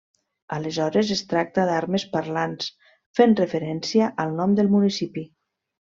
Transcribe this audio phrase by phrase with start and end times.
[0.55, 2.73] Aleshores, es tracta d'armes parlants,
[3.21, 5.29] fent referència al nom del municipi.